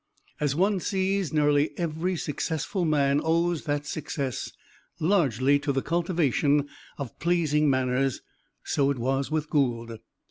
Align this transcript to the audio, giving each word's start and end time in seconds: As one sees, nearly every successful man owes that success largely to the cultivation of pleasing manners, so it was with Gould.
As 0.39 0.55
one 0.55 0.79
sees, 0.79 1.31
nearly 1.31 1.77
every 1.77 2.15
successful 2.17 2.85
man 2.85 3.21
owes 3.23 3.65
that 3.65 3.85
success 3.85 4.51
largely 4.99 5.59
to 5.59 5.71
the 5.71 5.83
cultivation 5.83 6.67
of 6.97 7.19
pleasing 7.19 7.69
manners, 7.69 8.23
so 8.63 8.89
it 8.89 8.97
was 8.97 9.29
with 9.29 9.47
Gould. 9.51 9.99